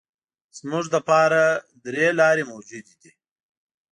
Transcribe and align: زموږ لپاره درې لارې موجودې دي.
زموږ 0.57 0.85
لپاره 0.95 1.41
درې 1.85 2.07
لارې 2.19 2.43
موجودې 2.51 2.93
دي. 3.01 3.11